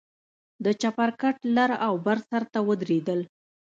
[0.65, 3.19] د چپرکټ لر او بر سر ته ودرېدل.